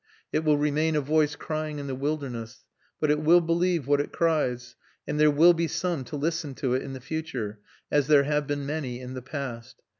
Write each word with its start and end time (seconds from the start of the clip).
It 0.33 0.43
will 0.43 0.57
remain 0.57 0.95
a 0.95 0.99
voice 0.99 1.35
crying 1.35 1.77
in 1.77 1.85
the 1.85 1.93
wilderness; 1.93 2.65
but 2.99 3.11
it 3.11 3.19
will 3.19 3.39
believe 3.39 3.85
what 3.85 4.01
it 4.01 4.11
cries, 4.11 4.73
and 5.07 5.19
there 5.19 5.29
will 5.29 5.53
be 5.53 5.67
some 5.67 6.03
to 6.05 6.15
listen 6.15 6.55
to 6.55 6.73
it 6.73 6.81
in 6.81 6.93
the 6.93 6.99
future, 6.99 7.59
as 7.91 8.07
there 8.07 8.23
have 8.23 8.47
been 8.47 8.65
many 8.65 8.99
in 8.99 9.13
the 9.13 9.21
past. 9.21 9.83